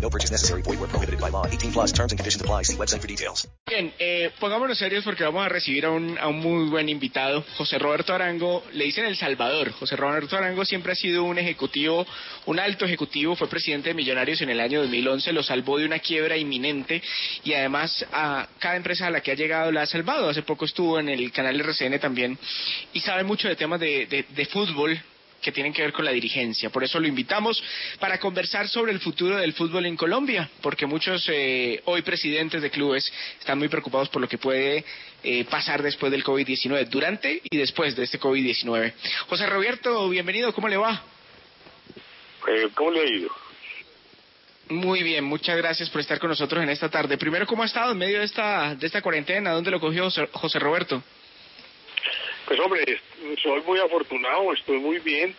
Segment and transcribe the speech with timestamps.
[0.00, 0.62] No purchase necessary.
[0.62, 1.46] Void where prohibited by law.
[1.46, 2.62] 18 plus terms and conditions apply.
[2.62, 3.46] See website for details.
[3.66, 7.44] Bien, eh, pongámonos serios porque vamos a recibir a un, a un muy buen invitado.
[7.56, 9.72] José Roberto Arango, le dicen El Salvador.
[9.72, 12.06] José Roberto Arango siempre ha sido un ejecutivo,
[12.46, 15.98] un alto ejecutivo, fue presidente de Millonarios en el año 2011, lo salvó de una
[15.98, 17.02] quiebra inminente
[17.44, 20.28] y además a cada empresa a la que ha llegado la ha salvado.
[20.28, 22.38] Hace poco estuvo en el canal RCN también
[22.92, 24.98] y sabe mucho de temas de, de, de fútbol
[25.40, 26.70] que tienen que ver con la dirigencia.
[26.70, 27.62] Por eso lo invitamos
[28.00, 32.70] para conversar sobre el futuro del fútbol en Colombia, porque muchos eh, hoy presidentes de
[32.70, 34.84] clubes están muy preocupados por lo que puede
[35.22, 38.92] eh, pasar después del COVID-19, durante y después de este COVID-19.
[39.28, 41.02] José Roberto, bienvenido, ¿cómo le va?
[42.48, 43.30] Eh, ¿Cómo le ha ido?
[44.70, 47.16] Muy bien, muchas gracias por estar con nosotros en esta tarde.
[47.16, 49.52] Primero, ¿cómo ha estado en medio de esta, de esta cuarentena?
[49.52, 51.02] ¿Dónde lo cogió José, José Roberto?
[52.48, 52.82] Pues hombre,
[53.42, 55.34] soy muy afortunado, estoy muy bien.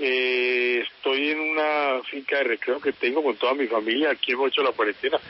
[0.00, 4.48] Eh, estoy en una finca de recreo que tengo con toda mi familia, aquí hemos
[4.48, 5.20] hecho la cuarentena.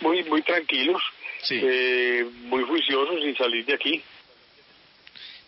[0.00, 1.02] Muy, muy tranquilos,
[1.42, 1.60] Sí.
[1.60, 4.00] eh, muy juiciosos sin salir de aquí.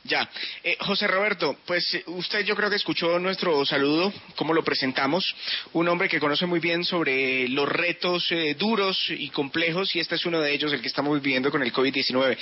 [0.05, 0.29] Ya.
[0.65, 5.33] Eh, José Roberto, pues eh, usted yo creo que escuchó nuestro saludo, cómo lo presentamos.
[5.75, 10.17] Un hombre que conoce muy bien sobre los retos eh, duros y complejos, y este
[10.17, 12.37] es uno de ellos, el que estamos viviendo con el COVID-19.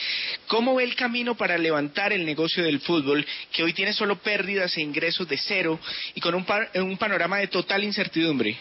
[0.47, 4.75] ¿Cómo ve el camino para levantar el negocio del fútbol, que hoy tiene solo pérdidas
[4.79, 5.79] e ingresos de cero
[6.15, 8.57] y con un, pa- un panorama de total incertidumbre?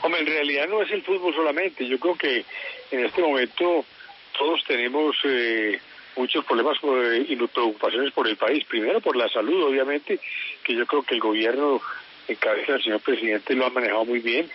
[0.00, 1.86] Hombre, en realidad no es el fútbol solamente.
[1.86, 2.42] Yo creo que
[2.90, 3.84] en este momento
[4.38, 5.78] todos tenemos eh,
[6.16, 8.64] muchos problemas por- y preocupaciones por el país.
[8.64, 10.18] Primero por la salud, obviamente,
[10.62, 11.80] que yo creo que el gobierno
[12.28, 14.50] en cabeza del señor presidente lo ha manejado muy bien.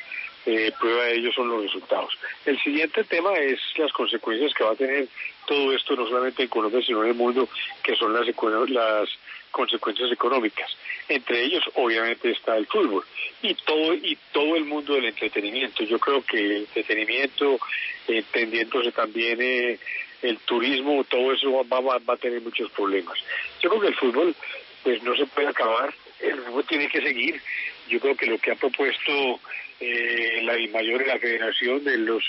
[0.45, 2.17] Eh, prueba de ello son los resultados.
[2.45, 5.07] El siguiente tema es las consecuencias que va a tener
[5.45, 7.49] todo esto, no solamente en Colombia, sino en el mundo,
[7.83, 8.25] que son las,
[8.69, 9.09] las
[9.51, 10.71] consecuencias económicas.
[11.09, 13.03] Entre ellos, obviamente, está el fútbol
[13.41, 15.83] y todo y todo el mundo del entretenimiento.
[15.83, 17.59] Yo creo que el entretenimiento,
[18.07, 19.77] eh, tendiéndose también eh,
[20.21, 23.17] el turismo, todo eso va, va, va a tener muchos problemas.
[23.61, 24.35] Yo creo que el fútbol,
[24.83, 27.41] pues no se puede acabar, el fútbol tiene que seguir.
[27.87, 29.39] Yo creo que lo que ha propuesto
[29.79, 32.23] eh, la mayor de la federación de los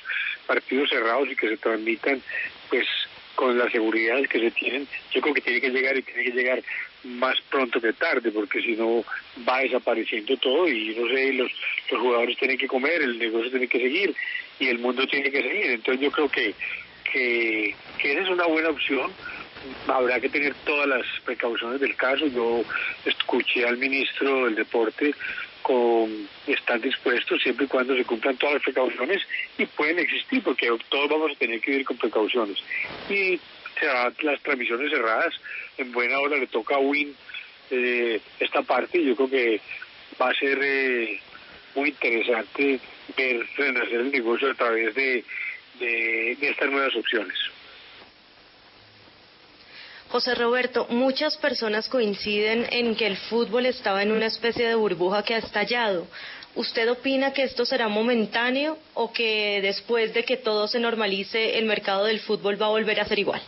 [0.46, 2.22] partidos cerrados y que se transmitan,
[2.68, 2.86] pues
[3.34, 6.30] con la seguridad que se tienen, yo creo que tiene que llegar y tiene que
[6.30, 6.62] llegar
[7.04, 9.02] más pronto que tarde, porque si no
[9.48, 11.50] va desapareciendo todo y no sé, los,
[11.90, 14.14] los jugadores tienen que comer, el negocio tiene que seguir
[14.58, 15.70] y el mundo tiene que seguir.
[15.70, 16.54] Entonces yo creo que,
[17.12, 19.10] que, que es una buena opción.
[19.86, 22.26] Habrá que tener todas las precauciones del caso.
[22.26, 22.62] Yo
[23.04, 25.14] escuché al ministro del Deporte
[25.62, 29.22] con están dispuestos siempre y cuando se cumplan todas las precauciones
[29.58, 32.56] y pueden existir porque todos vamos a tener que vivir con precauciones
[33.10, 33.38] y
[33.78, 35.34] serán las transmisiones cerradas
[35.76, 37.14] en buena hora le toca a Win
[37.70, 39.60] eh, esta parte yo creo que
[40.20, 41.20] va a ser eh,
[41.74, 42.80] muy interesante
[43.16, 45.24] ver renacer el negocio a través de,
[45.80, 47.36] de, de estas nuevas opciones.
[50.10, 55.22] José Roberto, muchas personas coinciden en que el fútbol estaba en una especie de burbuja
[55.24, 56.06] que ha estallado.
[56.56, 61.64] ¿Usted opina que esto será momentáneo o que después de que todo se normalice el
[61.64, 63.40] mercado del fútbol va a volver a ser igual?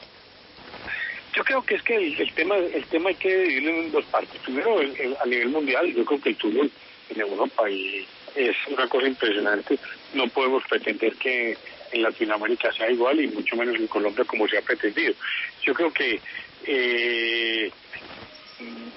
[1.34, 4.04] Yo creo que es que el, el tema el tema hay que dividirlo en dos
[4.04, 4.40] partes.
[4.42, 6.70] Primero, el- el- a nivel mundial, yo creo que el fútbol
[7.10, 8.06] en Europa y
[8.36, 9.78] es una cosa impresionante.
[10.14, 11.56] No podemos pretender que
[11.92, 15.14] en Latinoamérica sea igual y mucho menos en Colombia como se ha pretendido.
[15.62, 16.20] Yo creo que
[16.64, 17.70] eh,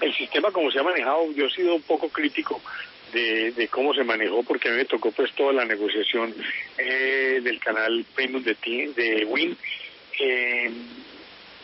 [0.02, 2.62] el sistema como se ha manejado, yo he sido un poco crítico
[3.14, 6.36] de, cómo se manejó porque a mí me tocó pues toda la negociación
[6.78, 9.58] eh, del canal Premium de, Ti- de Win.
[10.20, 10.72] Eh,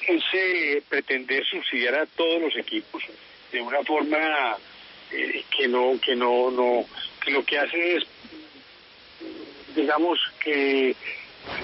[0.07, 3.03] ese pretender subsidiar a todos los equipos
[3.51, 4.57] de una forma
[5.11, 6.85] eh, que no que no no
[7.23, 8.03] que lo que hace es
[9.75, 10.95] digamos que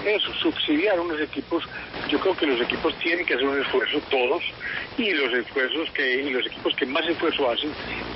[0.06, 1.64] eso subsidiar unos equipos
[2.08, 4.42] yo creo que los equipos tienen que hacer un esfuerzo todos
[4.96, 7.70] y los esfuerzos que y los equipos que más esfuerzo hacen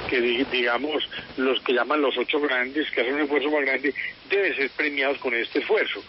[0.09, 3.94] que di- digamos los que llaman los ocho grandes que hacen un esfuerzo más grande
[4.31, 6.03] deben ser premiados con este esfuerzo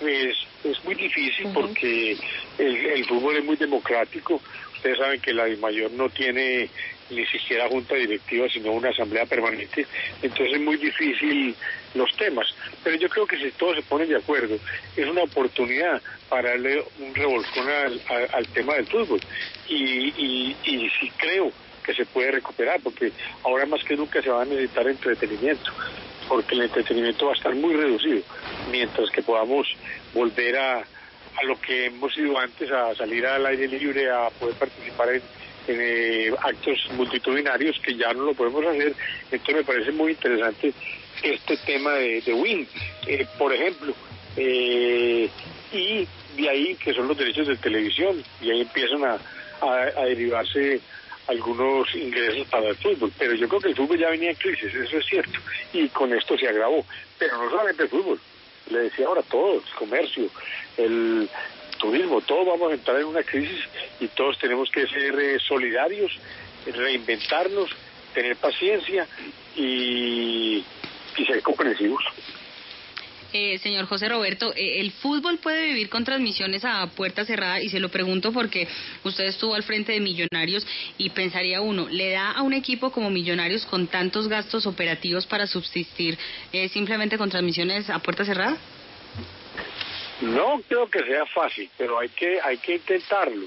[0.00, 2.16] es, es muy difícil porque
[2.58, 4.40] el, el fútbol es muy democrático.
[4.74, 6.68] Ustedes saben que la mayor no tiene
[7.08, 9.86] ni siquiera junta directiva, sino una asamblea permanente.
[10.20, 11.54] Entonces es muy difícil
[11.94, 12.46] los temas.
[12.82, 14.56] Pero yo creo que si todos se ponen de acuerdo,
[14.96, 19.20] es una oportunidad para darle un revolcón al, tema del fútbol.
[19.68, 21.52] Y, y, y sí creo
[21.82, 23.12] que se puede recuperar, porque
[23.44, 25.70] ahora más que nunca se va a necesitar entretenimiento,
[26.28, 28.22] porque el entretenimiento va a estar muy reducido,
[28.70, 29.66] mientras que podamos
[30.14, 34.54] volver a, a lo que hemos ido antes, a salir al aire libre, a poder
[34.56, 35.22] participar en,
[35.68, 38.94] eh, actos multitudinarios que ya no lo podemos hacer.
[39.30, 40.72] Entonces me parece muy interesante
[41.22, 42.66] este tema de, de WIN,
[43.06, 43.94] eh, por ejemplo.
[44.36, 45.28] Eh,
[45.72, 49.18] y de ahí que son los derechos de televisión, y ahí empiezan a,
[50.04, 50.80] derivarse
[51.28, 53.12] algunos ingresos para el fútbol.
[53.16, 55.38] Pero yo creo que el fútbol ya venía en crisis, eso es cierto,
[55.72, 56.84] y con esto se agravó.
[57.18, 58.20] Pero no solamente el fútbol,
[58.70, 60.28] le decía ahora todo, el comercio,
[60.76, 61.28] el
[61.78, 63.60] turismo, todos vamos a entrar en una crisis
[64.00, 66.18] y todos tenemos que ser eh, solidarios,
[66.66, 67.70] reinventarnos,
[68.14, 69.06] tener paciencia
[69.56, 70.64] y,
[71.16, 72.02] y ser comprensivos.
[73.32, 77.62] Eh, señor José Roberto, eh, ¿el fútbol puede vivir con transmisiones a puerta cerrada?
[77.62, 78.68] Y se lo pregunto porque
[79.04, 80.66] usted estuvo al frente de Millonarios
[80.98, 85.46] y pensaría uno, ¿le da a un equipo como Millonarios con tantos gastos operativos para
[85.46, 86.18] subsistir
[86.52, 88.58] eh, simplemente con transmisiones a puerta cerrada?
[90.20, 93.46] No creo que sea fácil, pero hay que, hay que intentarlo.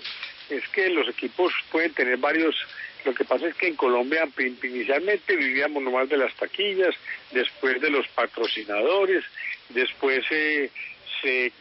[0.50, 2.56] Es que los equipos pueden tener varios
[3.06, 4.28] lo que pasa es que en Colombia
[4.64, 6.96] inicialmente vivíamos nomás de las taquillas,
[7.32, 9.24] después de los patrocinadores,
[9.70, 10.72] después se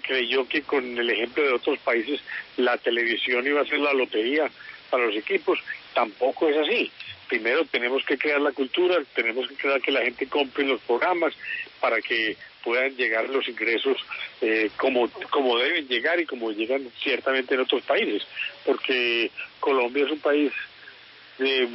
[0.02, 2.20] creyó que con el ejemplo de otros países
[2.56, 4.50] la televisión iba a ser la lotería
[4.90, 5.58] para los equipos.
[5.94, 6.90] Tampoco es así.
[7.28, 11.34] Primero tenemos que crear la cultura, tenemos que crear que la gente compre los programas
[11.80, 13.96] para que puedan llegar los ingresos
[14.40, 18.26] eh, como, como deben llegar y como llegan ciertamente en otros países,
[18.64, 19.30] porque
[19.60, 20.52] Colombia es un país
[21.38, 21.68] de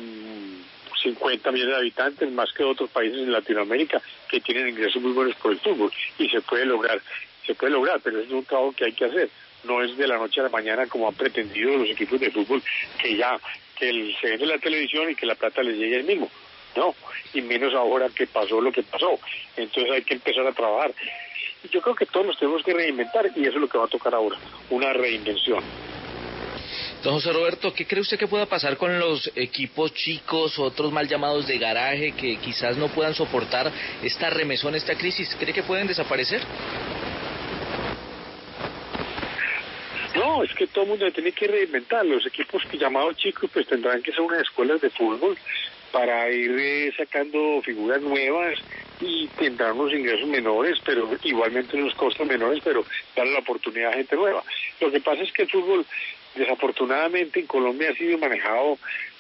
[1.04, 5.12] 50 mm, millones de habitantes, más que otros países en Latinoamérica que tienen ingresos muy
[5.12, 7.02] buenos por el fútbol y se puede lograr,
[7.46, 9.30] se puede lograr, pero es un trabajo que hay que hacer.
[9.64, 12.64] No es de la noche a la mañana como han pretendido los equipos de fútbol
[13.02, 13.38] que ya
[13.76, 16.30] que el, se vende la televisión y que la plata les llegue el mismo.
[16.76, 16.94] No,
[17.34, 19.20] y menos ahora que pasó lo que pasó.
[19.58, 20.94] Entonces hay que empezar a trabajar.
[21.72, 23.90] Yo creo que todos nos tenemos que reinventar y eso es lo que va a
[23.90, 24.38] tocar ahora,
[24.70, 25.64] una reinvención.
[27.04, 31.08] Don José Roberto, ¿qué cree usted que pueda pasar con los equipos chicos, otros mal
[31.08, 33.72] llamados de garaje, que quizás no puedan soportar
[34.04, 35.34] esta remesón, esta crisis?
[35.40, 36.42] ¿Cree que pueden desaparecer?
[40.16, 42.06] No, es que todo el mundo tiene que reinventar.
[42.06, 45.38] Los equipos llamados chicos pues tendrán que ser unas escuelas de fútbol
[45.94, 48.60] para ir eh, sacando figuras nuevas
[49.00, 52.84] y tendrán unos ingresos menores, pero igualmente unos costos menores, pero
[53.16, 54.44] darle la oportunidad a gente nueva.
[54.82, 55.86] Lo que pasa es que el fútbol
[56.36, 58.78] desafortunadamente en Colombia ha sido manejado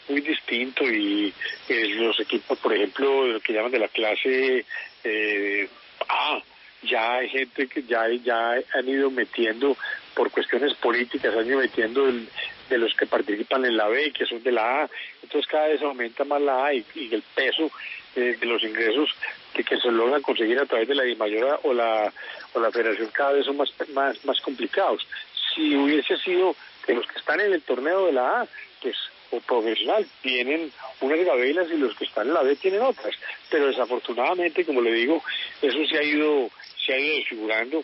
[0.07, 1.33] muy distinto y
[1.67, 4.65] eh, los equipos, por ejemplo, lo que llaman de la clase
[5.03, 5.69] eh,
[6.07, 6.41] A,
[6.81, 9.77] ya hay gente que ya, ya han ido metiendo
[10.15, 14.41] por cuestiones políticas, han ido metiendo de los que participan en la B, que son
[14.43, 14.89] de la A,
[15.21, 17.69] entonces cada vez aumenta más la A y, el peso
[18.15, 19.09] eh, de los ingresos
[19.53, 22.11] que, se logran conseguir a través de la mayor o la
[22.53, 25.05] o la federación cada vez son más, más, más complicados.
[25.53, 26.55] Si hubiese sido
[26.89, 28.47] que los que están en el torneo de la A,
[28.81, 28.95] pues
[29.29, 30.71] o profesional, tienen
[31.01, 33.13] unas gabelas y los que están en la B tienen otras.
[33.51, 35.21] Pero desafortunadamente, como le digo,
[35.61, 36.49] eso se ha ido,
[36.83, 37.83] se ha ido desfigurando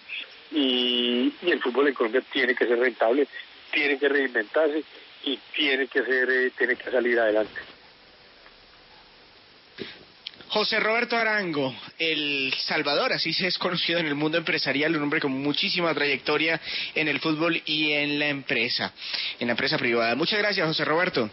[0.51, 3.27] y, y el fútbol en Colombia tiene que ser rentable,
[3.71, 4.83] tiene que reinventarse
[5.23, 7.61] y tiene que ser, eh, tiene que salir adelante.
[10.49, 15.19] José Roberto Arango, El Salvador, así se es conocido en el mundo empresarial, un hombre
[15.19, 16.61] con muchísima trayectoria
[16.93, 18.93] en el fútbol y en la empresa,
[19.39, 20.15] en la empresa privada.
[20.15, 21.29] Muchas gracias, José Roberto.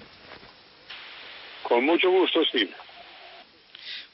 [1.63, 2.69] Con mucho gusto, sí.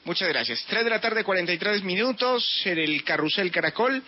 [0.05, 0.65] Muchas gracias.
[0.67, 4.01] Tres de la tarde, 43 minutos en el Carrusel Caracol.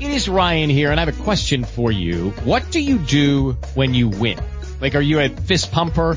[0.00, 2.32] It is Ryan here, and I have a question for you.
[2.44, 4.38] What do you do when you win?
[4.80, 6.16] Like, are you a fist pumper?